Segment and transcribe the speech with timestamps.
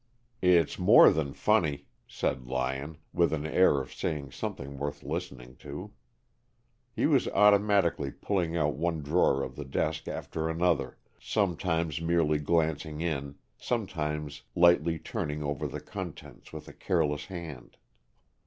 [0.41, 5.93] "It's more than funny," said Lyon, with an air of saying something worth listening to.
[6.91, 12.99] He was automatically pulling out one drawer of the desk after another, sometimes merely glancing
[12.99, 17.77] in, sometimes lightly turning over the contents with a careless hand.